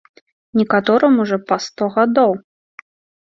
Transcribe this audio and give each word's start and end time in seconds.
Некаторым 0.59 1.19
ужо 1.23 1.37
па 1.51 1.57
сто 1.65 1.89
гадоў! 1.97 2.31